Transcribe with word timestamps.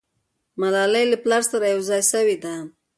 ملالۍ 0.61 1.05
له 1.11 1.17
پلاره 1.23 1.47
سره 1.51 1.65
یو 1.73 1.81
ځای 1.89 2.01
سوې 2.11 2.37
ده. 2.43 2.55